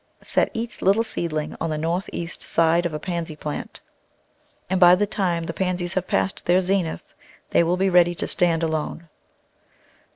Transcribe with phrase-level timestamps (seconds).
[0.23, 3.81] Set each little seedling on the north east side of a Pansy plant,
[4.67, 7.13] and by the time the Pansies have passed their zenith
[7.51, 9.07] they will be ready to stand alone.